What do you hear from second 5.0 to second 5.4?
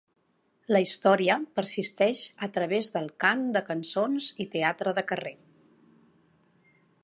de carrer.